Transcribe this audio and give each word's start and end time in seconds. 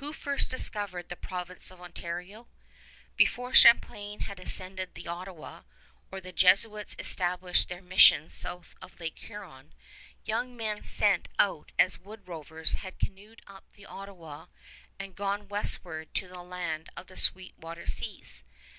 Who 0.00 0.14
first 0.14 0.50
discovered 0.50 1.10
the 1.10 1.14
Province 1.14 1.70
of 1.70 1.78
Ontario? 1.82 2.48
Before 3.18 3.52
Champlain 3.52 4.20
had 4.20 4.40
ascended 4.40 4.94
the 4.94 5.06
Ottawa, 5.06 5.64
or 6.10 6.22
the 6.22 6.32
Jesuits 6.32 6.96
established 6.98 7.68
their 7.68 7.82
missions 7.82 8.32
south 8.32 8.74
of 8.80 8.98
Lake 8.98 9.18
Huron, 9.18 9.74
young 10.24 10.56
men 10.56 10.82
sent 10.84 11.28
out 11.38 11.70
as 11.78 11.98
wood 11.98 12.26
rovers 12.26 12.76
had 12.76 12.98
canoed 12.98 13.42
up 13.46 13.70
the 13.74 13.84
Ottawa 13.84 14.46
and 14.98 15.14
gone 15.14 15.48
westward 15.48 16.14
to 16.14 16.28
the 16.28 16.42
land 16.42 16.88
of 16.96 17.08
the 17.08 17.18
Sweet 17.18 17.52
Water 17.58 17.86
Seas. 17.86 18.44